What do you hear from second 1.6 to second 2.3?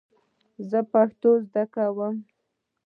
کوم.